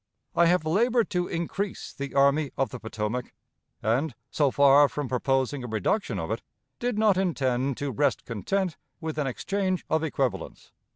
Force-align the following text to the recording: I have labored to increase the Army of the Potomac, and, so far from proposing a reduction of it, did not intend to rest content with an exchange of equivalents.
I 0.35 0.47
have 0.47 0.65
labored 0.65 1.11
to 1.11 1.27
increase 1.27 1.93
the 1.93 2.15
Army 2.15 2.49
of 2.57 2.71
the 2.71 2.79
Potomac, 2.79 3.33
and, 3.83 4.15
so 4.31 4.49
far 4.49 4.89
from 4.89 5.07
proposing 5.07 5.63
a 5.63 5.67
reduction 5.67 6.17
of 6.17 6.31
it, 6.31 6.41
did 6.79 6.97
not 6.97 7.17
intend 7.17 7.77
to 7.77 7.91
rest 7.91 8.25
content 8.25 8.77
with 8.99 9.19
an 9.19 9.27
exchange 9.27 9.85
of 9.91 10.03
equivalents. 10.03 10.71